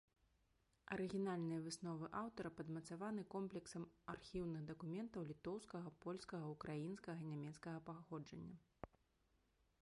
Арыгінальныя 0.93 1.59
высновы 1.65 2.05
аўтара 2.21 2.51
падмацаваны 2.61 3.25
комплексам 3.35 3.85
архіўных 4.15 4.61
дакументаў 4.71 5.29
літоўскага, 5.33 5.93
польскага, 6.07 6.45
украінскага, 6.57 7.21
нямецкага 7.35 7.77
паходжання. 7.93 8.57